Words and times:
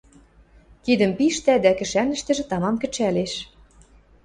Кидӹм 0.83 1.11
пиштӓ 1.17 1.53
дӓ 1.63 1.71
кӹшӓнӹштӹжӹ 1.79 2.43
тамам 2.49 2.75
кӹчӓлеш. 2.81 3.33